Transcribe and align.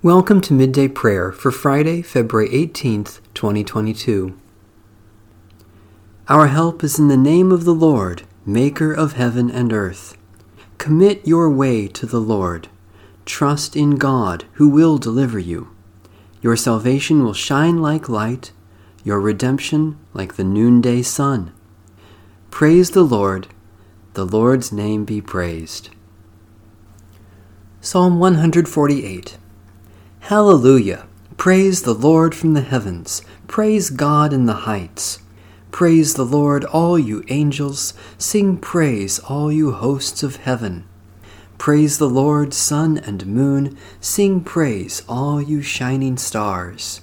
Welcome 0.00 0.40
to 0.42 0.54
Midday 0.54 0.86
Prayer 0.86 1.32
for 1.32 1.50
Friday, 1.50 2.02
February 2.02 2.48
18th, 2.50 3.18
2022. 3.34 4.38
Our 6.28 6.46
help 6.46 6.84
is 6.84 7.00
in 7.00 7.08
the 7.08 7.16
name 7.16 7.50
of 7.50 7.64
the 7.64 7.74
Lord, 7.74 8.22
Maker 8.46 8.92
of 8.92 9.14
heaven 9.14 9.50
and 9.50 9.72
earth. 9.72 10.16
Commit 10.78 11.26
your 11.26 11.50
way 11.50 11.88
to 11.88 12.06
the 12.06 12.20
Lord. 12.20 12.68
Trust 13.24 13.74
in 13.74 13.96
God, 13.96 14.44
who 14.52 14.68
will 14.68 14.98
deliver 14.98 15.40
you. 15.40 15.74
Your 16.42 16.54
salvation 16.54 17.24
will 17.24 17.34
shine 17.34 17.82
like 17.82 18.08
light, 18.08 18.52
your 19.02 19.18
redemption 19.18 19.98
like 20.14 20.36
the 20.36 20.44
noonday 20.44 21.02
sun. 21.02 21.52
Praise 22.52 22.92
the 22.92 23.02
Lord. 23.02 23.48
The 24.12 24.24
Lord's 24.24 24.70
name 24.70 25.04
be 25.04 25.20
praised. 25.20 25.90
Psalm 27.80 28.20
148. 28.20 29.38
Hallelujah! 30.20 31.06
Praise 31.38 31.82
the 31.82 31.94
Lord 31.94 32.34
from 32.34 32.52
the 32.52 32.60
heavens. 32.60 33.22
Praise 33.46 33.88
God 33.88 34.32
in 34.32 34.44
the 34.44 34.64
heights. 34.66 35.20
Praise 35.70 36.14
the 36.14 36.24
Lord, 36.24 36.64
all 36.66 36.98
you 36.98 37.24
angels. 37.28 37.94
Sing 38.18 38.58
praise, 38.58 39.18
all 39.20 39.50
you 39.50 39.72
hosts 39.72 40.22
of 40.22 40.36
heaven. 40.36 40.84
Praise 41.56 41.96
the 41.98 42.10
Lord, 42.10 42.52
sun 42.52 42.98
and 42.98 43.26
moon. 43.26 43.78
Sing 44.00 44.42
praise, 44.42 45.02
all 45.08 45.40
you 45.40 45.62
shining 45.62 46.18
stars. 46.18 47.00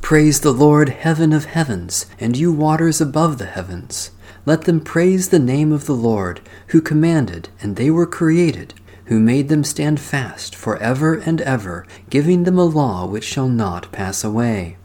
Praise 0.00 0.40
the 0.40 0.52
Lord, 0.52 0.90
heaven 0.90 1.32
of 1.32 1.46
heavens, 1.46 2.06
and 2.20 2.36
you 2.36 2.52
waters 2.52 3.00
above 3.00 3.38
the 3.38 3.46
heavens. 3.46 4.12
Let 4.46 4.62
them 4.62 4.80
praise 4.80 5.30
the 5.30 5.38
name 5.38 5.72
of 5.72 5.86
the 5.86 5.94
Lord, 5.94 6.40
who 6.68 6.80
commanded, 6.80 7.48
and 7.60 7.74
they 7.76 7.90
were 7.90 8.06
created 8.06 8.74
who 9.06 9.20
made 9.20 9.48
them 9.48 9.64
stand 9.64 10.00
fast 10.00 10.54
for 10.54 10.76
ever 10.78 11.14
and 11.14 11.40
ever, 11.40 11.86
giving 12.10 12.44
them 12.44 12.58
a 12.58 12.64
law 12.64 13.06
which 13.06 13.24
shall 13.24 13.48
not 13.48 13.90
pass 13.92 14.22
away. 14.24 14.76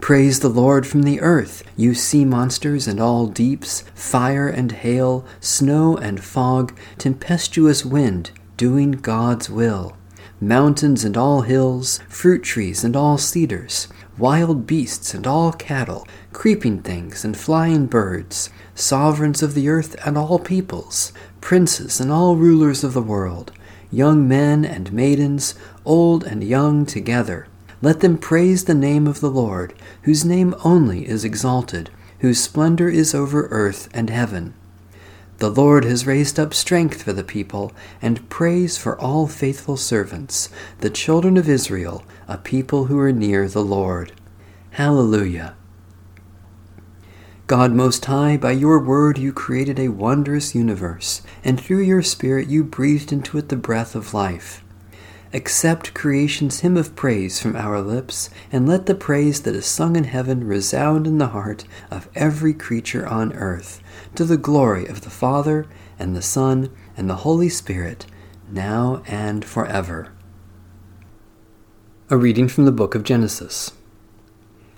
Praise 0.00 0.40
the 0.40 0.48
Lord 0.48 0.84
from 0.84 1.04
the 1.04 1.20
earth, 1.20 1.62
you 1.76 1.94
sea 1.94 2.24
monsters 2.24 2.88
and 2.88 2.98
all 2.98 3.26
deeps, 3.26 3.84
fire 3.94 4.48
and 4.48 4.72
hail, 4.72 5.24
snow 5.40 5.96
and 5.96 6.22
fog, 6.22 6.76
tempestuous 6.98 7.84
wind, 7.84 8.32
doing 8.56 8.90
God's 8.90 9.48
will. 9.48 9.96
Mountains 10.40 11.04
and 11.04 11.16
all 11.16 11.42
hills, 11.42 12.00
fruit 12.08 12.42
trees 12.42 12.82
and 12.82 12.96
all 12.96 13.16
cedars, 13.16 13.86
wild 14.18 14.66
beasts 14.66 15.14
and 15.14 15.26
all 15.26 15.52
cattle, 15.52 16.06
creeping 16.32 16.82
things 16.82 17.24
and 17.24 17.36
flying 17.36 17.86
birds, 17.86 18.50
sovereigns 18.74 19.42
of 19.42 19.54
the 19.54 19.68
earth 19.68 19.96
and 20.06 20.16
all 20.18 20.38
peoples, 20.38 21.12
princes 21.40 22.00
and 22.00 22.10
all 22.10 22.36
rulers 22.36 22.84
of 22.84 22.94
the 22.94 23.02
world, 23.02 23.52
young 23.90 24.26
men 24.26 24.64
and 24.64 24.92
maidens, 24.92 25.54
old 25.84 26.24
and 26.24 26.44
young 26.44 26.86
together. 26.86 27.46
Let 27.80 28.00
them 28.00 28.16
praise 28.16 28.64
the 28.64 28.74
name 28.74 29.06
of 29.06 29.20
the 29.20 29.30
Lord, 29.30 29.74
whose 30.02 30.24
name 30.24 30.54
only 30.64 31.08
is 31.08 31.24
exalted, 31.24 31.90
whose 32.20 32.40
splendor 32.40 32.88
is 32.88 33.14
over 33.14 33.48
earth 33.50 33.88
and 33.92 34.08
heaven. 34.08 34.54
The 35.42 35.50
Lord 35.50 35.84
has 35.84 36.06
raised 36.06 36.38
up 36.38 36.54
strength 36.54 37.02
for 37.02 37.12
the 37.12 37.24
people, 37.24 37.72
and 38.00 38.28
praise 38.30 38.78
for 38.78 38.96
all 39.00 39.26
faithful 39.26 39.76
servants, 39.76 40.48
the 40.78 40.88
children 40.88 41.36
of 41.36 41.48
Israel, 41.48 42.04
a 42.28 42.38
people 42.38 42.84
who 42.84 42.96
are 43.00 43.10
near 43.10 43.48
the 43.48 43.64
Lord. 43.64 44.12
Hallelujah. 44.70 45.56
God 47.48 47.72
Most 47.72 48.04
High, 48.04 48.36
by 48.36 48.52
your 48.52 48.78
word 48.78 49.18
you 49.18 49.32
created 49.32 49.80
a 49.80 49.88
wondrous 49.88 50.54
universe, 50.54 51.22
and 51.42 51.60
through 51.60 51.80
your 51.80 52.02
Spirit 52.02 52.46
you 52.46 52.62
breathed 52.62 53.12
into 53.12 53.36
it 53.36 53.48
the 53.48 53.56
breath 53.56 53.96
of 53.96 54.14
life. 54.14 54.62
Accept 55.34 55.94
creation's 55.94 56.60
hymn 56.60 56.76
of 56.76 56.94
praise 56.94 57.40
from 57.40 57.56
our 57.56 57.80
lips, 57.80 58.28
and 58.50 58.68
let 58.68 58.84
the 58.84 58.94
praise 58.94 59.42
that 59.42 59.54
is 59.54 59.64
sung 59.64 59.96
in 59.96 60.04
heaven 60.04 60.44
resound 60.46 61.06
in 61.06 61.16
the 61.16 61.28
heart 61.28 61.64
of 61.90 62.10
every 62.14 62.52
creature 62.52 63.06
on 63.06 63.32
earth, 63.32 63.82
to 64.14 64.26
the 64.26 64.36
glory 64.36 64.86
of 64.86 65.00
the 65.00 65.10
Father, 65.10 65.66
and 65.98 66.14
the 66.14 66.20
Son, 66.20 66.70
and 66.98 67.08
the 67.08 67.16
Holy 67.16 67.48
Spirit, 67.48 68.04
now 68.50 69.02
and 69.06 69.42
forever. 69.42 70.12
A 72.10 72.16
reading 72.18 72.46
from 72.46 72.66
the 72.66 72.72
book 72.72 72.94
of 72.94 73.02
Genesis. 73.02 73.72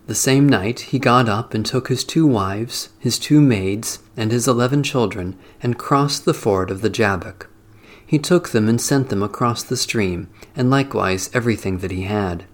The 0.06 0.14
same 0.14 0.48
night 0.48 0.80
he 0.80 1.00
got 1.00 1.28
up 1.28 1.52
and 1.52 1.66
took 1.66 1.88
his 1.88 2.04
two 2.04 2.28
wives, 2.28 2.90
his 3.00 3.18
two 3.18 3.40
maids, 3.40 3.98
and 4.16 4.30
his 4.30 4.46
eleven 4.46 4.84
children, 4.84 5.36
and 5.60 5.78
crossed 5.78 6.24
the 6.24 6.34
ford 6.34 6.70
of 6.70 6.80
the 6.80 6.90
Jabbok. 6.90 7.48
He 8.06 8.18
took 8.18 8.50
them 8.50 8.68
and 8.68 8.80
sent 8.80 9.08
them 9.08 9.22
across 9.22 9.62
the 9.62 9.76
stream, 9.76 10.28
and 10.54 10.70
likewise 10.70 11.30
everything 11.32 11.78
that 11.78 11.90
he 11.90 12.02
had. 12.02 12.44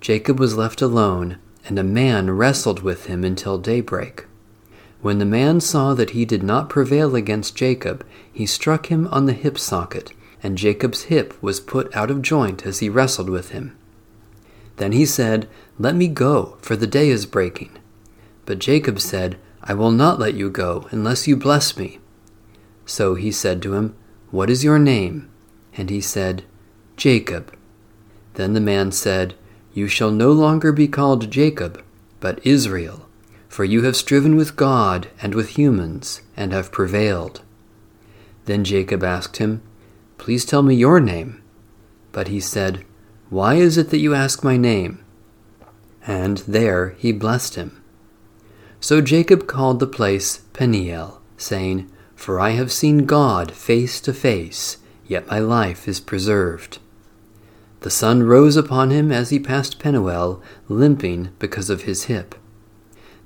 Jacob 0.00 0.38
was 0.38 0.56
left 0.56 0.80
alone, 0.80 1.38
and 1.66 1.78
a 1.78 1.84
man 1.84 2.30
wrestled 2.30 2.82
with 2.82 3.06
him 3.06 3.24
until 3.24 3.58
daybreak. 3.58 4.26
When 5.00 5.18
the 5.18 5.24
man 5.24 5.60
saw 5.60 5.94
that 5.94 6.10
he 6.10 6.24
did 6.24 6.42
not 6.42 6.68
prevail 6.68 7.14
against 7.14 7.54
Jacob, 7.54 8.04
he 8.32 8.46
struck 8.46 8.86
him 8.86 9.06
on 9.08 9.26
the 9.26 9.32
hip 9.32 9.58
socket, 9.58 10.12
and 10.42 10.58
Jacob's 10.58 11.04
hip 11.04 11.40
was 11.42 11.60
put 11.60 11.94
out 11.94 12.10
of 12.10 12.22
joint 12.22 12.64
as 12.66 12.78
he 12.78 12.88
wrestled 12.88 13.28
with 13.28 13.50
him. 13.50 13.76
Then 14.76 14.92
he 14.92 15.04
said, 15.04 15.48
Let 15.78 15.94
me 15.94 16.08
go, 16.08 16.56
for 16.62 16.76
the 16.76 16.86
day 16.86 17.10
is 17.10 17.26
breaking. 17.26 17.76
But 18.46 18.58
Jacob 18.60 19.00
said, 19.00 19.36
I 19.62 19.74
will 19.74 19.90
not 19.90 20.18
let 20.18 20.34
you 20.34 20.50
go 20.50 20.86
unless 20.90 21.28
you 21.28 21.36
bless 21.36 21.76
me. 21.76 21.98
So 22.86 23.14
he 23.14 23.30
said 23.30 23.60
to 23.62 23.74
him, 23.74 23.94
What 24.30 24.50
is 24.50 24.64
your 24.64 24.78
name? 24.78 25.30
And 25.76 25.90
he 25.90 26.00
said, 26.00 26.44
Jacob. 26.96 27.54
Then 28.34 28.54
the 28.54 28.60
man 28.60 28.92
said, 28.92 29.34
You 29.72 29.88
shall 29.88 30.10
no 30.10 30.32
longer 30.32 30.72
be 30.72 30.88
called 30.88 31.30
Jacob, 31.30 31.82
but 32.20 32.44
Israel, 32.46 33.08
for 33.48 33.64
you 33.64 33.82
have 33.82 33.96
striven 33.96 34.36
with 34.36 34.56
God 34.56 35.08
and 35.22 35.34
with 35.34 35.50
humans, 35.50 36.22
and 36.36 36.52
have 36.52 36.72
prevailed. 36.72 37.42
Then 38.44 38.64
Jacob 38.64 39.02
asked 39.02 39.38
him, 39.38 39.62
Please 40.18 40.44
tell 40.44 40.62
me 40.62 40.74
your 40.74 41.00
name. 41.00 41.42
But 42.12 42.28
he 42.28 42.40
said, 42.40 42.84
why 43.30 43.56
is 43.56 43.76
it 43.76 43.90
that 43.90 43.98
you 43.98 44.14
ask 44.14 44.42
my 44.42 44.56
name? 44.56 45.04
And 46.06 46.38
there 46.38 46.90
he 46.98 47.12
blessed 47.12 47.56
him. 47.56 47.82
So 48.80 49.02
Jacob 49.02 49.46
called 49.46 49.80
the 49.80 49.86
place 49.86 50.38
Peniel, 50.54 51.20
saying, 51.36 51.90
For 52.18 52.40
I 52.40 52.50
have 52.50 52.72
seen 52.72 53.06
God 53.06 53.52
face 53.52 54.00
to 54.00 54.12
face, 54.12 54.78
yet 55.06 55.28
my 55.28 55.38
life 55.38 55.86
is 55.86 56.00
preserved. 56.00 56.78
The 57.80 57.90
sun 57.90 58.24
rose 58.24 58.56
upon 58.56 58.90
him 58.90 59.12
as 59.12 59.30
he 59.30 59.38
passed 59.38 59.78
Penuel, 59.78 60.42
limping 60.68 61.30
because 61.38 61.70
of 61.70 61.82
his 61.82 62.04
hip. 62.04 62.34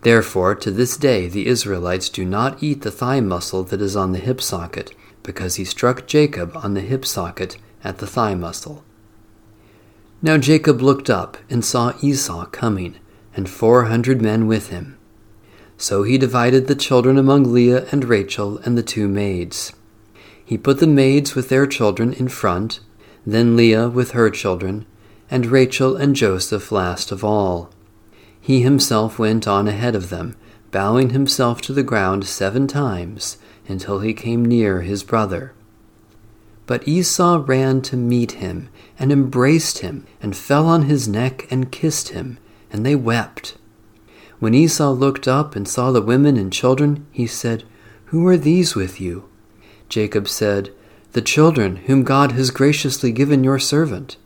Therefore, 0.02 0.54
to 0.56 0.70
this 0.70 0.98
day, 0.98 1.26
the 1.26 1.46
Israelites 1.46 2.10
do 2.10 2.24
not 2.26 2.62
eat 2.62 2.82
the 2.82 2.90
thigh 2.90 3.20
muscle 3.20 3.64
that 3.64 3.80
is 3.80 3.96
on 3.96 4.12
the 4.12 4.18
hip 4.18 4.42
socket, 4.42 4.94
because 5.22 5.56
he 5.56 5.64
struck 5.64 6.06
Jacob 6.06 6.54
on 6.54 6.74
the 6.74 6.82
hip 6.82 7.06
socket 7.06 7.56
at 7.82 7.96
the 7.96 8.06
thigh 8.06 8.34
muscle. 8.34 8.84
Now 10.20 10.36
Jacob 10.36 10.82
looked 10.82 11.08
up 11.08 11.38
and 11.48 11.64
saw 11.64 11.94
Esau 12.02 12.44
coming, 12.46 12.96
and 13.34 13.48
four 13.48 13.84
hundred 13.84 14.20
men 14.20 14.46
with 14.46 14.68
him. 14.68 14.98
So 15.82 16.04
he 16.04 16.16
divided 16.16 16.68
the 16.68 16.76
children 16.76 17.18
among 17.18 17.52
Leah 17.52 17.86
and 17.90 18.04
Rachel 18.04 18.58
and 18.58 18.78
the 18.78 18.84
two 18.84 19.08
maids. 19.08 19.72
He 20.44 20.56
put 20.56 20.78
the 20.78 20.86
maids 20.86 21.34
with 21.34 21.48
their 21.48 21.66
children 21.66 22.12
in 22.12 22.28
front, 22.28 22.78
then 23.26 23.56
Leah 23.56 23.88
with 23.88 24.12
her 24.12 24.30
children, 24.30 24.86
and 25.28 25.46
Rachel 25.46 25.96
and 25.96 26.14
Joseph 26.14 26.70
last 26.70 27.10
of 27.10 27.24
all. 27.24 27.68
He 28.40 28.62
himself 28.62 29.18
went 29.18 29.48
on 29.48 29.66
ahead 29.66 29.96
of 29.96 30.08
them, 30.08 30.36
bowing 30.70 31.10
himself 31.10 31.60
to 31.62 31.72
the 31.72 31.82
ground 31.82 32.26
seven 32.26 32.68
times 32.68 33.38
until 33.66 33.98
he 33.98 34.14
came 34.14 34.44
near 34.44 34.82
his 34.82 35.02
brother. 35.02 35.52
But 36.66 36.86
Esau 36.86 37.42
ran 37.44 37.82
to 37.82 37.96
meet 37.96 38.32
him, 38.32 38.68
and 39.00 39.10
embraced 39.10 39.80
him, 39.80 40.06
and 40.22 40.36
fell 40.36 40.68
on 40.68 40.82
his 40.82 41.08
neck 41.08 41.48
and 41.50 41.72
kissed 41.72 42.10
him, 42.10 42.38
and 42.70 42.86
they 42.86 42.94
wept. 42.94 43.56
When 44.42 44.54
Esau 44.54 44.90
looked 44.90 45.28
up 45.28 45.54
and 45.54 45.68
saw 45.68 45.92
the 45.92 46.02
women 46.02 46.36
and 46.36 46.52
children, 46.52 47.06
he 47.12 47.28
said, 47.28 47.62
Who 48.06 48.26
are 48.26 48.36
these 48.36 48.74
with 48.74 49.00
you? 49.00 49.28
Jacob 49.88 50.26
said, 50.26 50.74
The 51.12 51.22
children 51.22 51.76
whom 51.76 52.02
God 52.02 52.32
has 52.32 52.50
graciously 52.50 53.12
given 53.12 53.44
your 53.44 53.60
servant. 53.60 54.16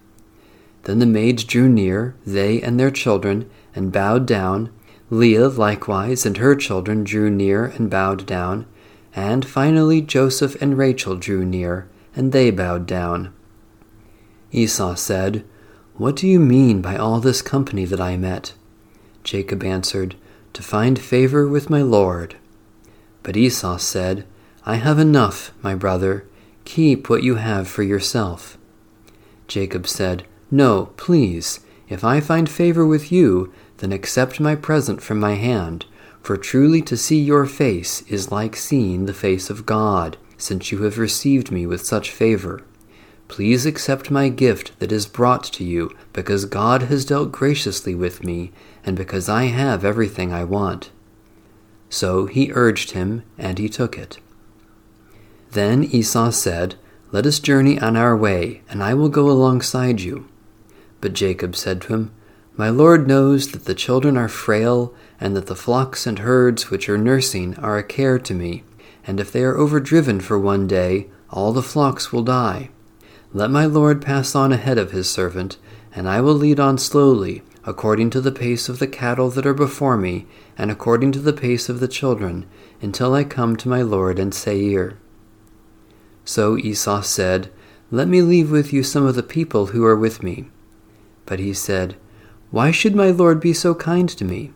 Then 0.84 1.00
the 1.00 1.04
maids 1.04 1.44
drew 1.44 1.68
near, 1.68 2.14
they 2.24 2.62
and 2.62 2.80
their 2.80 2.90
children, 2.90 3.50
and 3.74 3.92
bowed 3.92 4.24
down. 4.24 4.72
Leah 5.10 5.48
likewise 5.48 6.24
and 6.24 6.38
her 6.38 6.54
children 6.54 7.04
drew 7.04 7.28
near 7.28 7.66
and 7.66 7.90
bowed 7.90 8.24
down. 8.24 8.64
And 9.14 9.44
finally 9.44 10.00
Joseph 10.00 10.56
and 10.62 10.78
Rachel 10.78 11.16
drew 11.16 11.44
near 11.44 11.90
and 12.14 12.32
they 12.32 12.50
bowed 12.50 12.86
down. 12.86 13.34
Esau 14.50 14.94
said, 14.94 15.44
What 15.96 16.16
do 16.16 16.26
you 16.26 16.40
mean 16.40 16.80
by 16.80 16.96
all 16.96 17.20
this 17.20 17.42
company 17.42 17.84
that 17.84 18.00
I 18.00 18.16
met? 18.16 18.54
Jacob 19.26 19.64
answered, 19.64 20.14
To 20.52 20.62
find 20.62 21.00
favor 21.00 21.49
with 21.49 21.69
my 21.69 21.82
Lord. 21.82 22.37
But 23.25 23.37
Esau 23.37 23.76
said, 23.76 24.25
I 24.64 24.76
have 24.76 25.00
enough, 25.00 25.52
my 25.62 25.75
brother. 25.75 26.25
Keep 26.64 27.11
what 27.11 27.25
you 27.25 27.34
have 27.34 27.67
for 27.67 27.82
yourself. 27.82 28.56
Jacob 29.49 29.88
said, 29.88 30.25
No, 30.49 30.90
please, 30.96 31.58
if 31.88 32.05
I 32.05 32.20
find 32.20 32.49
favor 32.49 32.87
with 32.87 33.11
you, 33.11 33.52
then 33.78 33.90
accept 33.90 34.38
my 34.38 34.55
present 34.55 35.02
from 35.02 35.19
my 35.19 35.34
hand. 35.34 35.87
For 36.22 36.37
truly 36.37 36.81
to 36.82 36.96
see 36.96 37.20
your 37.20 37.46
face 37.46 38.02
is 38.02 38.31
like 38.31 38.55
seeing 38.55 39.06
the 39.06 39.12
face 39.12 39.50
of 39.50 39.67
God, 39.67 40.17
since 40.38 40.70
you 40.70 40.84
have 40.84 40.99
received 40.99 41.50
me 41.50 41.67
with 41.67 41.84
such 41.84 42.12
favor. 42.12 42.62
Please 43.28 43.67
accept 43.67 44.11
my 44.11 44.28
gift 44.28 44.78
that 44.78 44.93
is 44.93 45.06
brought 45.06 45.44
to 45.44 45.64
you, 45.64 45.90
because 46.12 46.44
God 46.44 46.82
has 46.84 47.05
dealt 47.05 47.32
graciously 47.32 47.94
with 47.94 48.23
me, 48.23 48.52
and 48.84 48.96
because 48.96 49.28
I 49.28 49.44
have 49.44 49.84
everything 49.84 50.32
I 50.32 50.44
want. 50.44 50.90
So 51.90 52.26
he 52.26 52.52
urged 52.52 52.93
him, 52.93 53.25
and 53.37 53.58
he 53.58 53.69
took 53.69 53.99
it. 53.99 54.19
Then 55.50 55.84
Esau 55.84 56.31
said, 56.31 56.76
Let 57.11 57.26
us 57.26 57.40
journey 57.40 57.78
on 57.78 57.96
our 57.96 58.17
way, 58.17 58.62
and 58.69 58.82
I 58.82 58.94
will 58.94 59.08
go 59.08 59.29
alongside 59.31 60.00
you. 60.00 60.29
But 61.00 61.12
Jacob 61.12 61.56
said 61.56 61.82
to 61.82 61.94
him, 61.94 62.12
My 62.56 62.69
Lord 62.69 63.08
knows 63.08 63.52
that 63.52 63.64
the 63.64 63.75
children 63.75 64.17
are 64.17 64.29
frail, 64.29 64.94
and 65.20 65.37
that 65.37 65.46
the 65.46 65.56
flocks 65.56 66.06
and 66.06 66.20
herds 66.20 66.70
which 66.70 66.88
are 66.88 66.99
nursing 66.99 67.56
are 67.56 67.76
a 67.76 67.82
care 67.82 68.19
to 68.19 68.34
me, 68.34 68.62
and 69.05 69.19
if 69.19 69.32
they 69.32 69.43
are 69.43 69.56
overdriven 69.56 70.20
for 70.20 70.38
one 70.38 70.67
day, 70.67 71.08
all 71.31 71.52
the 71.52 71.62
flocks 71.62 72.12
will 72.12 72.22
die. 72.22 72.70
Let 73.36 73.50
my 73.50 73.66
Lord 73.66 74.00
pass 74.00 74.34
on 74.34 74.50
ahead 74.50 74.78
of 74.78 74.92
his 74.92 75.10
servant, 75.10 75.58
and 75.94 76.08
I 76.08 76.22
will 76.22 76.32
lead 76.32 76.58
on 76.58 76.78
slowly, 76.78 77.42
according 77.66 78.08
to 78.10 78.22
the 78.22 78.32
pace 78.32 78.70
of 78.70 78.78
the 78.78 78.86
cattle 78.86 79.28
that 79.28 79.44
are 79.44 79.52
before 79.52 79.98
me, 79.98 80.26
and 80.56 80.70
according 80.70 81.12
to 81.12 81.18
the 81.18 81.34
pace 81.34 81.68
of 81.68 81.78
the 81.78 81.86
children, 81.86 82.46
until 82.80 83.12
I 83.12 83.24
come 83.24 83.54
to 83.56 83.68
my 83.68 83.82
Lord 83.82 84.18
and 84.18 84.32
Seir. 84.32 84.96
So 86.24 86.56
Esau 86.56 87.02
said, 87.02 87.50
Let 87.90 88.08
me 88.08 88.22
leave 88.22 88.50
with 88.50 88.72
you 88.72 88.82
some 88.82 89.04
of 89.04 89.16
the 89.16 89.22
people 89.22 89.66
who 89.66 89.84
are 89.84 89.94
with 89.94 90.22
me. 90.22 90.48
But 91.26 91.38
he 91.38 91.52
said, 91.52 91.96
Why 92.50 92.70
should 92.70 92.96
my 92.96 93.10
Lord 93.10 93.38
be 93.38 93.52
so 93.52 93.74
kind 93.74 94.08
to 94.08 94.24
me? 94.24 94.54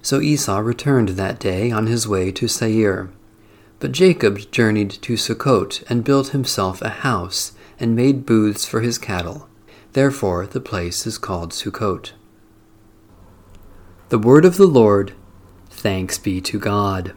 So 0.00 0.18
Esau 0.18 0.60
returned 0.60 1.10
that 1.10 1.38
day 1.38 1.70
on 1.70 1.88
his 1.88 2.08
way 2.08 2.32
to 2.32 2.48
Seir. 2.48 3.10
But 3.80 3.92
Jacob 3.92 4.50
journeyed 4.50 4.92
to 5.02 5.18
Sukkot 5.18 5.84
and 5.90 6.02
built 6.02 6.28
himself 6.28 6.80
a 6.80 6.88
house 6.88 7.52
and 7.78 7.96
made 7.96 8.26
booths 8.26 8.64
for 8.64 8.80
his 8.80 8.98
cattle. 8.98 9.48
Therefore 9.92 10.46
the 10.46 10.60
place 10.60 11.06
is 11.06 11.18
called 11.18 11.52
Sukkot. 11.52 12.12
The 14.08 14.18
word 14.18 14.44
of 14.44 14.56
the 14.56 14.66
Lord. 14.66 15.14
Thanks 15.70 16.18
be 16.18 16.40
to 16.42 16.58
God. 16.58 17.14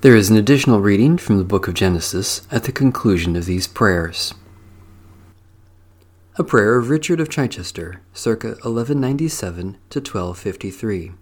There 0.00 0.16
is 0.16 0.30
an 0.30 0.36
additional 0.36 0.80
reading 0.80 1.16
from 1.16 1.38
the 1.38 1.44
book 1.44 1.68
of 1.68 1.74
Genesis 1.74 2.46
at 2.50 2.64
the 2.64 2.72
conclusion 2.72 3.36
of 3.36 3.44
these 3.44 3.68
prayers. 3.68 4.34
A 6.36 6.42
prayer 6.42 6.76
of 6.76 6.88
Richard 6.88 7.20
of 7.20 7.28
Chichester, 7.28 8.00
circa 8.12 8.48
1197 8.48 9.76
to 9.90 9.98
1253. 9.98 11.12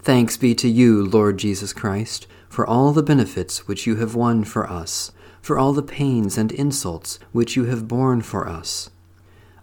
Thanks 0.00 0.36
be 0.36 0.54
to 0.54 0.68
you, 0.68 1.04
Lord 1.04 1.38
Jesus 1.38 1.72
Christ, 1.72 2.26
for 2.48 2.66
all 2.66 2.92
the 2.92 3.02
benefits 3.02 3.68
which 3.68 3.86
you 3.86 3.96
have 3.96 4.14
won 4.14 4.42
for 4.42 4.68
us 4.68 5.12
for 5.40 5.58
all 5.58 5.72
the 5.72 5.82
pains 5.82 6.36
and 6.38 6.52
insults 6.52 7.18
which 7.32 7.56
you 7.56 7.64
have 7.64 7.88
borne 7.88 8.22
for 8.22 8.48
us. 8.48 8.90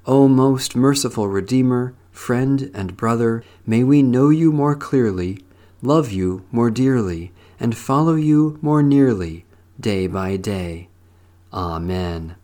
O 0.06 0.28
most 0.28 0.76
merciful 0.76 1.28
Redeemer, 1.28 1.96
friend, 2.12 2.72
and 2.74 2.96
brother, 2.96 3.44
may 3.66 3.84
we 3.84 4.04
know 4.04 4.30
you 4.30 4.52
more 4.52 4.76
clearly, 4.76 5.40
love 5.82 6.12
you 6.12 6.46
more 6.52 6.70
dearly, 6.70 7.32
and 7.60 7.76
follow 7.76 8.16
you 8.16 8.60
more 8.62 8.84
nearly, 8.84 9.46
day 9.80 10.08
by 10.08 10.38
day. 10.38 10.90
Amen. 11.54 12.36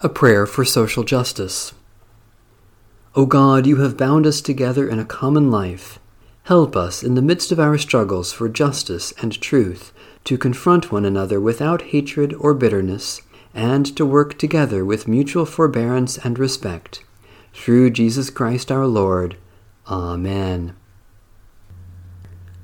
A 0.00 0.08
prayer 0.08 0.46
for 0.46 0.64
social 0.64 1.04
justice. 1.04 1.72
O 3.14 3.26
God, 3.26 3.66
you 3.66 3.76
have 3.76 3.96
bound 3.96 4.26
us 4.26 4.40
together 4.40 4.88
in 4.88 4.98
a 4.98 5.04
common 5.04 5.50
life. 5.50 5.98
Help 6.44 6.74
us 6.74 7.02
in 7.02 7.14
the 7.14 7.22
midst 7.22 7.52
of 7.52 7.60
our 7.60 7.76
struggles 7.76 8.32
for 8.32 8.48
justice 8.48 9.12
and 9.20 9.40
truth 9.40 9.92
to 10.24 10.38
confront 10.38 10.92
one 10.92 11.04
another 11.04 11.40
without 11.40 11.82
hatred 11.82 12.34
or 12.34 12.54
bitterness, 12.54 13.22
and 13.54 13.84
to 13.96 14.06
work 14.06 14.38
together 14.38 14.84
with 14.84 15.08
mutual 15.08 15.44
forbearance 15.44 16.18
and 16.18 16.38
respect. 16.38 17.02
Through 17.52 17.90
Jesus 17.90 18.30
Christ 18.30 18.70
our 18.70 18.86
Lord. 18.86 19.36
Amen. 19.88 20.76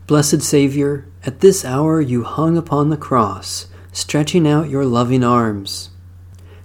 Blessed 0.07 0.43
Saviour, 0.43 1.07
at 1.25 1.41
this 1.41 1.65
hour 1.65 2.01
you 2.01 2.23
hung 2.23 2.57
upon 2.57 2.91
the 2.91 2.97
cross, 2.97 3.67
stretching 3.91 4.47
out 4.47 4.71
your 4.71 4.85
loving 4.85 5.25
arms. 5.25 5.91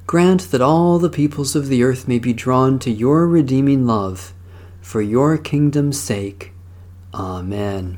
Grant 0.05 0.51
that 0.51 0.61
all 0.61 0.99
the 0.99 1.09
peoples 1.09 1.55
of 1.55 1.67
the 1.67 1.81
earth 1.81 2.07
may 2.07 2.19
be 2.19 2.33
drawn 2.33 2.77
to 2.79 2.91
your 2.91 3.27
redeeming 3.27 3.87
love, 3.87 4.33
for 4.81 5.01
your 5.01 5.37
kingdom's 5.37 5.99
sake. 5.99 6.51
Amen. 7.13 7.97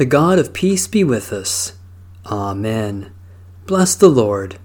The 0.00 0.06
God 0.06 0.38
of 0.38 0.54
peace 0.54 0.86
be 0.86 1.04
with 1.04 1.30
us. 1.30 1.74
Amen. 2.24 3.12
Bless 3.66 3.94
the 3.94 4.08
Lord. 4.08 4.58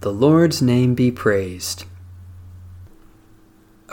The 0.00 0.12
Lord's 0.12 0.60
name 0.60 0.96
be 0.96 1.12
praised. 1.12 1.84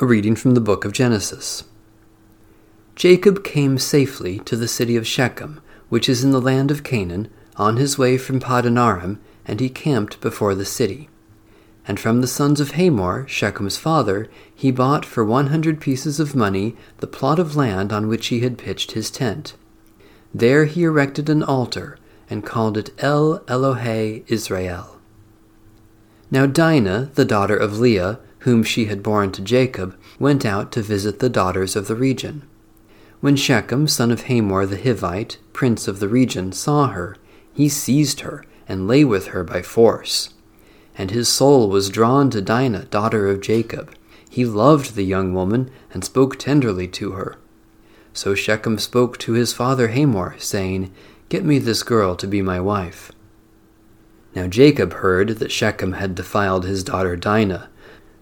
A 0.01 0.07
reading 0.07 0.35
from 0.35 0.55
the 0.55 0.59
book 0.59 0.85
of 0.85 0.93
Genesis. 0.93 1.65
Jacob 2.95 3.43
came 3.43 3.77
safely 3.77 4.39
to 4.39 4.55
the 4.55 4.67
city 4.67 4.95
of 4.95 5.05
Shechem, 5.05 5.61
which 5.89 6.09
is 6.09 6.23
in 6.23 6.31
the 6.31 6.41
land 6.41 6.71
of 6.71 6.83
Canaan, 6.83 7.29
on 7.57 7.77
his 7.77 7.99
way 7.99 8.17
from 8.17 8.39
Paddan-aram, 8.39 9.21
and 9.45 9.59
he 9.59 9.69
camped 9.69 10.19
before 10.19 10.55
the 10.55 10.65
city. 10.65 11.09
And 11.87 11.99
from 11.99 12.21
the 12.21 12.27
sons 12.27 12.59
of 12.59 12.71
Hamor, 12.71 13.27
Shechem's 13.27 13.77
father, 13.77 14.31
he 14.55 14.71
bought 14.71 15.05
for 15.05 15.23
one 15.23 15.49
hundred 15.49 15.79
pieces 15.79 16.19
of 16.19 16.35
money 16.35 16.75
the 16.97 17.05
plot 17.05 17.37
of 17.37 17.55
land 17.55 17.93
on 17.93 18.07
which 18.07 18.29
he 18.29 18.39
had 18.39 18.57
pitched 18.57 18.93
his 18.93 19.11
tent. 19.11 19.53
There 20.33 20.65
he 20.65 20.83
erected 20.83 21.29
an 21.29 21.43
altar 21.43 21.97
and 22.29 22.45
called 22.45 22.77
it 22.77 22.91
El 22.99 23.39
Elohe 23.47 24.23
Israel. 24.27 24.99
Now 26.29 26.45
Dinah, 26.45 27.11
the 27.15 27.25
daughter 27.25 27.55
of 27.55 27.79
Leah, 27.79 28.19
whom 28.39 28.63
she 28.63 28.85
had 28.85 29.01
borne 29.01 29.31
to 29.31 29.41
Jacob, 29.41 29.97
went 30.19 30.45
out 30.45 30.71
to 30.73 30.81
visit 30.81 31.19
the 31.19 31.29
daughters 31.29 31.75
of 31.75 31.87
the 31.87 31.95
region. 31.95 32.43
When 33.19 33.35
Shechem, 33.35 33.87
son 33.87 34.11
of 34.11 34.23
Hamor 34.23 34.65
the 34.65 34.77
Hivite, 34.77 35.37
prince 35.53 35.87
of 35.87 35.99
the 35.99 36.07
region, 36.07 36.51
saw 36.51 36.87
her, 36.87 37.15
he 37.53 37.69
seized 37.69 38.19
her 38.21 38.43
and 38.67 38.87
lay 38.87 39.03
with 39.03 39.27
her 39.27 39.43
by 39.43 39.61
force. 39.61 40.33
And 40.97 41.11
his 41.11 41.27
soul 41.27 41.69
was 41.69 41.89
drawn 41.89 42.29
to 42.31 42.41
Dinah, 42.41 42.85
daughter 42.85 43.27
of 43.27 43.41
Jacob. 43.41 43.95
He 44.29 44.45
loved 44.45 44.95
the 44.95 45.05
young 45.05 45.33
woman 45.33 45.71
and 45.93 46.03
spoke 46.03 46.37
tenderly 46.37 46.87
to 46.89 47.11
her. 47.11 47.37
So 48.17 48.33
Shechem 48.33 48.79
spoke 48.79 49.19
to 49.19 49.33
his 49.33 49.53
father 49.53 49.89
Hamor, 49.89 50.33
saying, 50.39 50.91
Get 51.29 51.45
me 51.45 51.59
this 51.59 51.83
girl 51.83 52.15
to 52.15 52.25
be 52.25 52.41
my 52.41 52.59
wife. 52.59 53.11
Now 54.33 54.47
Jacob 54.47 54.91
heard 54.93 55.37
that 55.37 55.51
Shechem 55.51 55.93
had 55.93 56.15
defiled 56.15 56.65
his 56.65 56.83
daughter 56.83 57.15
Dinah, 57.15 57.69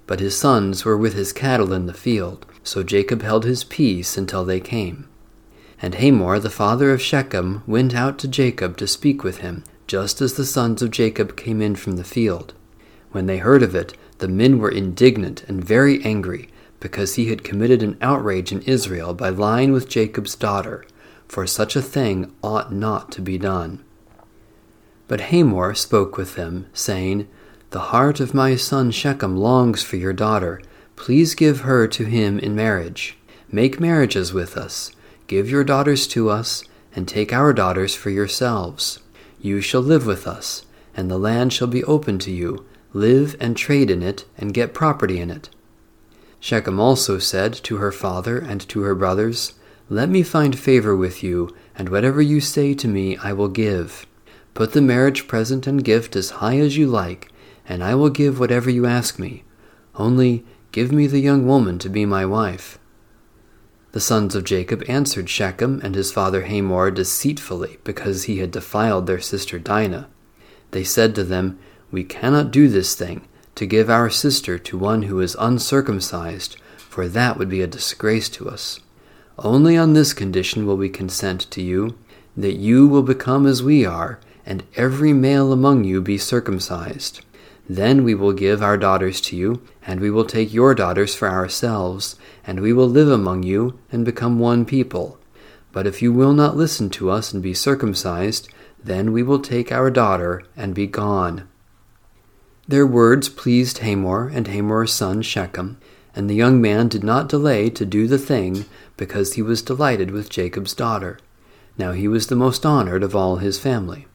but 0.06 0.20
his 0.20 0.38
sons 0.38 0.84
were 0.84 0.98
with 0.98 1.14
his 1.14 1.32
cattle 1.32 1.72
in 1.72 1.86
the 1.86 1.94
field, 1.94 2.46
so 2.62 2.84
Jacob 2.84 3.22
held 3.22 3.46
his 3.46 3.64
peace 3.64 4.18
until 4.18 4.44
they 4.44 4.60
came. 4.60 5.08
And 5.82 5.96
Hamor, 5.96 6.40
the 6.40 6.50
father 6.50 6.92
of 6.92 7.02
Shechem, 7.02 7.64
went 7.66 7.96
out 7.96 8.20
to 8.20 8.28
Jacob 8.28 8.76
to 8.80 8.88
speak 8.88 9.24
with 9.24 9.38
him, 9.38 9.64
just 9.88 10.20
as 10.20 10.34
the 10.34 10.46
sons 10.46 10.82
of 10.82 10.92
Jacob 10.92 11.38
came 11.38 11.62
in 11.62 11.78
from 11.78 11.94
the 11.96 12.04
field. 12.04 12.54
When 13.14 13.28
they 13.28 13.38
heard 13.38 13.64
of 13.64 13.74
it, 13.74 13.96
the 14.18 14.28
men 14.28 14.60
were 14.60 14.70
indignant 14.70 15.46
and 15.48 15.64
very 15.64 16.04
angry, 16.04 16.50
because 16.86 17.16
he 17.16 17.30
had 17.30 17.44
committed 17.44 17.82
an 17.82 17.98
outrage 18.00 18.52
in 18.52 18.62
Israel 18.62 19.12
by 19.16 19.28
lying 19.28 19.72
with 19.72 19.90
Jacob's 19.90 20.36
daughter, 20.36 20.86
for 21.28 21.48
such 21.48 21.76
a 21.76 21.82
thing 21.82 22.32
ought 22.44 22.72
not 22.72 23.12
to 23.12 23.22
be 23.24 23.40
done. 23.40 23.84
But 25.08 25.32
Hamor 25.32 25.74
spoke 25.74 26.16
with 26.16 26.36
them, 26.36 26.68
saying, 26.74 27.28
The 27.72 27.90
heart 27.90 28.20
of 28.20 28.36
my 28.36 28.56
son 28.56 28.92
Shechem 28.92 29.36
longs 29.36 29.82
for 29.82 29.96
your 29.96 30.14
daughter. 30.14 30.62
Please 30.96 31.34
give 31.34 31.62
her 31.62 31.88
to 31.88 32.06
him 32.06 32.38
in 32.38 32.54
marriage. 32.56 33.18
Make 33.52 33.80
marriages 33.80 34.32
with 34.32 34.56
us. 34.56 34.92
Give 35.26 35.50
your 35.50 35.64
daughters 35.64 36.06
to 36.10 36.30
us, 36.30 36.64
and 36.96 37.08
take 37.08 37.34
our 37.34 37.52
daughters 37.52 37.96
for 37.96 38.12
yourselves. 38.12 39.00
You 39.42 39.60
shall 39.60 39.82
live 39.82 40.06
with 40.06 40.28
us, 40.28 40.68
and 40.96 41.10
the 41.10 41.18
land 41.18 41.52
shall 41.52 41.68
be 41.68 41.84
open 41.86 42.20
to 42.20 42.32
you. 42.32 42.64
Live 42.94 43.36
and 43.40 43.58
trade 43.58 43.90
in 43.90 44.04
it, 44.04 44.26
and 44.38 44.54
get 44.54 44.76
property 44.76 45.20
in 45.20 45.32
it. 45.32 45.50
Shechem 46.46 46.80
also 46.80 47.18
said 47.18 47.54
to 47.64 47.78
her 47.78 47.92
father 47.92 48.38
and 48.38 48.62
to 48.70 48.82
her 48.82 48.94
brothers, 48.94 49.54
Let 49.90 50.10
me 50.10 50.22
find 50.22 50.56
favor 50.56 50.96
with 50.96 51.24
you, 51.24 51.50
and 51.76 51.90
whatever 51.90 52.22
you 52.22 52.40
say 52.40 52.76
to 52.76 52.88
me 52.88 53.18
I 53.18 53.34
will 53.34 53.48
give. 53.48 54.06
Put 54.54 54.74
the 54.74 54.80
marriage 54.80 55.28
present 55.28 55.66
and 55.66 55.84
gift 55.84 56.16
as 56.16 56.42
high 56.42 56.60
as 56.60 56.78
you 56.78 56.86
like, 56.86 57.32
and 57.68 57.84
I 57.84 57.96
will 57.96 58.12
give 58.12 58.40
whatever 58.40 58.70
you 58.70 58.86
ask 58.86 59.18
me. 59.18 59.44
Only 59.96 60.46
give 60.72 60.92
me 60.92 61.08
the 61.08 61.18
young 61.20 61.48
woman 61.48 61.80
to 61.80 61.90
be 61.90 62.06
my 62.06 62.28
wife. 62.28 62.78
The 63.94 64.00
sons 64.00 64.36
of 64.36 64.44
Jacob 64.44 64.84
answered 64.88 65.32
Shechem 65.32 65.82
and 65.84 65.96
his 65.96 66.12
father 66.12 66.44
Hamor 66.44 66.92
deceitfully 66.92 67.80
because 67.84 68.26
he 68.26 68.38
had 68.38 68.52
defiled 68.52 69.08
their 69.08 69.20
sister 69.20 69.58
Dinah. 69.58 70.10
They 70.70 70.84
said 70.84 71.16
to 71.16 71.24
them, 71.24 71.58
We 71.90 72.04
cannot 72.04 72.52
do 72.52 72.68
this 72.68 72.94
thing, 72.94 73.28
to 73.56 73.66
give 73.66 73.90
our 73.90 74.10
sister 74.10 74.60
to 74.60 74.78
one 74.78 75.04
who 75.04 75.20
is 75.20 75.36
uncircumcised, 75.40 76.58
for 76.78 77.08
that 77.08 77.38
would 77.38 77.50
be 77.50 77.62
a 77.62 77.68
disgrace 77.68 78.30
to 78.30 78.50
us. 78.50 78.80
Only 79.38 79.76
on 79.76 79.94
this 79.94 80.14
condition 80.14 80.66
will 80.66 80.78
we 80.78 80.90
consent 80.90 81.50
to 81.52 81.62
you, 81.62 81.98
that 82.38 82.56
you 82.56 82.88
will 82.88 83.04
become 83.04 83.46
as 83.46 83.64
we 83.64 83.86
are, 83.86 84.20
and 84.46 84.64
every 84.76 85.14
male 85.14 85.52
among 85.52 85.84
you 85.84 86.02
be 86.02 86.18
circumcised. 86.18 87.22
Then 87.68 88.04
we 88.04 88.14
will 88.14 88.34
give 88.34 88.62
our 88.62 88.78
daughters 88.78 89.20
to 89.22 89.36
you, 89.36 89.62
and 89.88 90.00
we 90.00 90.12
will 90.12 90.26
take 90.26 90.54
your 90.54 90.76
daughters 90.76 91.16
for 91.16 91.28
ourselves, 91.28 92.16
and 92.46 92.60
we 92.60 92.72
will 92.72 92.88
live 92.88 93.10
among 93.10 93.44
you 93.44 93.80
and 93.92 94.06
become 94.06 94.38
one 94.38 94.66
people. 94.66 95.18
But 95.72 95.88
if 95.88 96.02
you 96.02 96.14
will 96.14 96.34
not 96.34 96.56
listen 96.56 96.90
to 96.92 97.10
us 97.10 97.34
and 97.34 97.42
be 97.42 97.54
circumcised, 97.54 98.50
then 98.84 99.12
we 99.12 99.24
will 99.24 99.40
take 99.40 99.72
our 99.72 99.90
daughter 99.90 100.44
and 100.56 100.76
be 100.76 100.88
gone. 100.88 101.48
Their 102.68 102.88
words 102.88 103.30
pleased 103.30 103.78
Hamor 103.80 104.28
and 104.28 104.48
Hamor's 104.48 104.92
son 104.92 105.22
Shechem, 105.22 105.78
and 106.16 106.28
the 106.28 106.36
young 106.36 106.60
man 106.60 106.88
did 106.88 107.04
not 107.04 107.30
delay 107.30 107.70
to 107.70 107.86
do 107.86 108.08
the 108.08 108.18
thing 108.18 108.66
because 108.98 109.34
he 109.34 109.44
was 109.44 109.62
delighted 109.62 110.10
with 110.10 110.32
Jacob's 110.32 110.74
daughter. 110.74 111.20
Now 111.78 111.92
he 111.92 112.08
was 112.08 112.26
the 112.26 112.36
most 112.36 112.66
honored 112.66 113.04
of 113.04 113.16
all 113.16 113.36
his 113.36 113.60
family. 113.60 114.08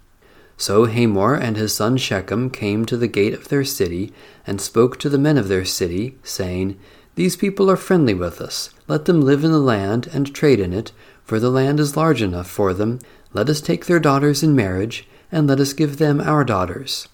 So 0.57 0.87
Hamor 0.87 1.37
and 1.37 1.57
his 1.57 1.75
son 1.75 1.97
Shechem 1.97 2.51
came 2.51 2.85
to 2.87 2.97
the 2.97 3.07
gate 3.07 3.35
of 3.35 3.49
their 3.49 3.65
city, 3.65 4.13
and 4.45 4.61
spoke 4.61 4.99
to 4.99 5.09
the 5.09 5.17
men 5.17 5.39
of 5.39 5.47
their 5.47 5.65
city, 5.65 6.19
saying, 6.25 6.77
These 7.15 7.37
people 7.37 7.71
are 7.71 7.77
friendly 7.77 8.15
with 8.15 8.41
us. 8.41 8.71
Let 8.89 9.05
them 9.05 9.21
live 9.21 9.45
in 9.45 9.53
the 9.53 9.59
land 9.61 10.09
and 10.13 10.35
trade 10.35 10.59
in 10.59 10.73
it, 10.73 10.91
for 11.23 11.39
the 11.39 11.51
land 11.51 11.79
is 11.79 11.97
large 11.97 12.21
enough 12.21 12.51
for 12.51 12.75
them. 12.75 12.99
Let 13.33 13.49
us 13.49 13.61
take 13.61 13.87
their 13.87 14.01
daughters 14.01 14.43
in 14.43 14.57
marriage, 14.57 15.07
and 15.31 15.47
let 15.47 15.61
us 15.61 15.73
give 15.73 15.99
them 15.99 16.21
our 16.21 16.43
daughters. 16.43 17.07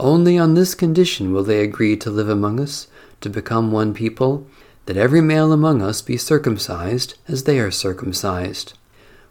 Only 0.00 0.38
on 0.38 0.54
this 0.54 0.74
condition 0.74 1.30
will 1.30 1.44
they 1.44 1.60
agree 1.60 1.94
to 1.98 2.10
live 2.10 2.30
among 2.30 2.58
us, 2.58 2.88
to 3.20 3.28
become 3.28 3.70
one 3.70 3.92
people, 3.92 4.46
that 4.86 4.96
every 4.96 5.20
male 5.20 5.52
among 5.52 5.82
us 5.82 6.00
be 6.00 6.16
circumcised 6.16 7.18
as 7.28 7.44
they 7.44 7.60
are 7.60 7.70
circumcised. 7.70 8.72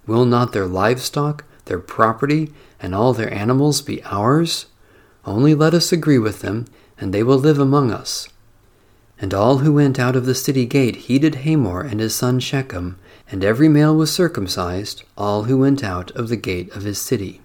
Will 0.05 0.25
not 0.25 0.53
their 0.53 0.67
livestock, 0.67 1.43
their 1.65 1.79
property, 1.79 2.53
and 2.79 2.93
all 2.93 3.13
their 3.13 3.33
animals 3.33 3.81
be 3.81 4.03
ours? 4.03 4.67
Only 5.25 5.55
let 5.55 5.73
us 5.73 5.91
agree 5.91 6.19
with 6.19 6.41
them, 6.41 6.65
and 6.99 7.11
they 7.11 7.23
will 7.23 7.39
live 7.39 7.57
among 7.57 7.89
us. 7.89 8.29
And 9.19 9.33
all 9.33 9.57
who 9.57 9.73
went 9.73 9.99
out 9.99 10.15
of 10.15 10.27
the 10.27 10.35
city 10.35 10.67
gate 10.67 10.97
heeded 11.07 11.35
Hamor 11.37 11.81
and 11.81 11.99
his 11.99 12.13
son 12.13 12.39
Shechem, 12.39 12.99
and 13.31 13.43
every 13.43 13.69
male 13.69 13.95
was 13.95 14.11
circumcised, 14.13 15.01
all 15.17 15.45
who 15.45 15.57
went 15.57 15.83
out 15.83 16.11
of 16.11 16.29
the 16.29 16.37
gate 16.37 16.69
of 16.75 16.83
his 16.83 16.99
city. 16.99 17.41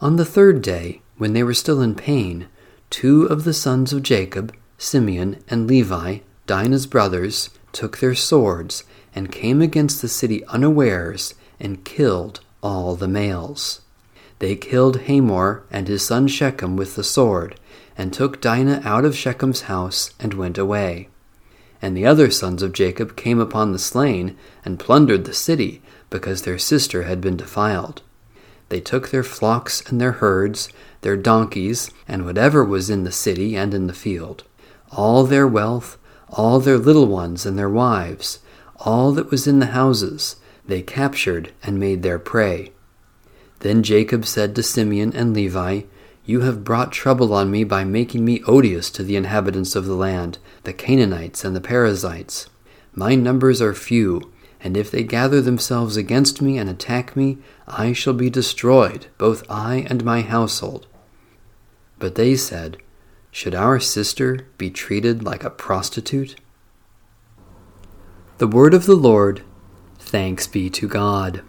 On 0.00 0.16
the 0.16 0.24
third 0.24 0.60
day, 0.60 1.02
when 1.18 1.32
they 1.34 1.42
were 1.42 1.54
still 1.54 1.82
in 1.82 1.94
pain, 1.94 2.48
two 2.90 3.24
of 3.24 3.44
the 3.44 3.52
sons 3.52 3.92
of 3.92 4.02
Jacob, 4.02 4.54
Simeon 4.78 5.42
and 5.48 5.66
Levi, 5.66 6.18
Dinah's 6.46 6.86
brothers, 6.86 7.50
took 7.72 7.98
their 7.98 8.14
swords 8.14 8.84
and 9.14 9.32
came 9.32 9.60
against 9.60 10.00
the 10.00 10.08
city 10.08 10.44
unawares 10.46 11.34
and 11.60 11.84
killed 11.84 12.40
all 12.62 12.94
the 12.94 13.08
males. 13.08 13.80
They 14.38 14.54
killed 14.54 15.02
Hamor 15.02 15.64
and 15.70 15.88
his 15.88 16.06
son 16.06 16.28
Shechem 16.28 16.76
with 16.76 16.94
the 16.94 17.04
sword, 17.04 17.58
and 17.96 18.12
took 18.12 18.40
Dinah 18.40 18.82
out 18.84 19.04
of 19.04 19.16
Shechem's 19.16 19.62
house 19.62 20.12
and 20.20 20.34
went 20.34 20.56
away. 20.56 21.08
And 21.82 21.96
the 21.96 22.06
other 22.06 22.30
sons 22.30 22.62
of 22.62 22.72
Jacob 22.72 23.16
came 23.16 23.40
upon 23.40 23.72
the 23.72 23.78
slain 23.78 24.36
and 24.64 24.78
plundered 24.78 25.24
the 25.24 25.34
city, 25.34 25.82
because 26.10 26.42
their 26.42 26.58
sister 26.58 27.02
had 27.02 27.20
been 27.20 27.36
defiled. 27.36 28.02
They 28.68 28.80
took 28.80 29.08
their 29.08 29.22
flocks 29.22 29.82
and 29.88 30.00
their 30.00 30.12
herds, 30.12 30.68
their 31.00 31.16
donkeys, 31.16 31.90
and 32.06 32.24
whatever 32.24 32.64
was 32.64 32.90
in 32.90 33.04
the 33.04 33.12
city 33.12 33.56
and 33.56 33.72
in 33.72 33.86
the 33.86 33.92
field, 33.92 34.44
all 34.90 35.24
their 35.24 35.46
wealth, 35.46 35.96
all 36.28 36.60
their 36.60 36.78
little 36.78 37.06
ones 37.06 37.46
and 37.46 37.58
their 37.58 37.68
wives, 37.70 38.40
all 38.76 39.12
that 39.12 39.30
was 39.30 39.46
in 39.46 39.58
the 39.58 39.66
houses, 39.66 40.36
they 40.66 40.82
captured 40.82 41.52
and 41.62 41.80
made 41.80 42.02
their 42.02 42.18
prey. 42.18 42.72
Then 43.60 43.82
Jacob 43.82 44.24
said 44.24 44.54
to 44.54 44.62
Simeon 44.62 45.12
and 45.14 45.34
Levi, 45.34 45.82
You 46.24 46.40
have 46.42 46.64
brought 46.64 46.92
trouble 46.92 47.32
on 47.32 47.50
me 47.50 47.64
by 47.64 47.84
making 47.84 48.24
me 48.24 48.42
odious 48.46 48.90
to 48.90 49.02
the 49.02 49.16
inhabitants 49.16 49.74
of 49.74 49.86
the 49.86 49.94
land, 49.94 50.38
the 50.62 50.72
Canaanites 50.72 51.44
and 51.44 51.56
the 51.56 51.60
Perizzites. 51.60 52.48
My 52.94 53.14
numbers 53.14 53.60
are 53.60 53.74
few, 53.74 54.30
and 54.60 54.76
if 54.76 54.90
they 54.90 55.02
gather 55.02 55.40
themselves 55.40 55.96
against 55.96 56.42
me 56.42 56.58
and 56.58 56.68
attack 56.68 57.16
me, 57.16 57.38
I 57.66 57.92
shall 57.92 58.14
be 58.14 58.30
destroyed, 58.30 59.06
both 59.16 59.48
I 59.50 59.86
and 59.88 60.04
my 60.04 60.22
household. 60.22 60.86
But 61.98 62.14
they 62.14 62.36
said, 62.36 62.76
Should 63.30 63.54
our 63.54 63.78
sister 63.78 64.46
be 64.58 64.70
treated 64.70 65.22
like 65.22 65.44
a 65.44 65.50
prostitute? 65.50 66.36
The 68.38 68.48
word 68.48 68.74
of 68.74 68.86
the 68.86 68.96
Lord 68.96 69.42
Thanks 69.98 70.46
be 70.46 70.70
to 70.70 70.88
God. 70.88 71.42